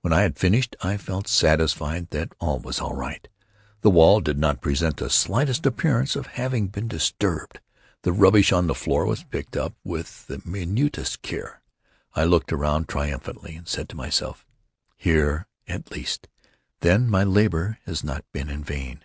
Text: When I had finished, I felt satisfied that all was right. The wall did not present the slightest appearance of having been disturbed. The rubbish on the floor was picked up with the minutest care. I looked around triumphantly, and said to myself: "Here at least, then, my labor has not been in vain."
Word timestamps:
When 0.00 0.10
I 0.14 0.22
had 0.22 0.38
finished, 0.38 0.74
I 0.82 0.96
felt 0.96 1.28
satisfied 1.28 2.08
that 2.08 2.32
all 2.40 2.58
was 2.58 2.80
right. 2.80 3.28
The 3.82 3.90
wall 3.90 4.22
did 4.22 4.38
not 4.38 4.62
present 4.62 4.96
the 4.96 5.10
slightest 5.10 5.66
appearance 5.66 6.16
of 6.16 6.28
having 6.28 6.68
been 6.68 6.88
disturbed. 6.88 7.60
The 8.00 8.10
rubbish 8.14 8.52
on 8.52 8.68
the 8.68 8.74
floor 8.74 9.04
was 9.04 9.24
picked 9.24 9.54
up 9.54 9.74
with 9.84 10.28
the 10.28 10.40
minutest 10.46 11.20
care. 11.20 11.60
I 12.14 12.24
looked 12.24 12.54
around 12.54 12.88
triumphantly, 12.88 13.54
and 13.54 13.68
said 13.68 13.90
to 13.90 13.96
myself: 13.96 14.46
"Here 14.96 15.46
at 15.68 15.90
least, 15.90 16.26
then, 16.80 17.06
my 17.06 17.22
labor 17.22 17.76
has 17.84 18.02
not 18.02 18.24
been 18.32 18.48
in 18.48 18.64
vain." 18.64 19.04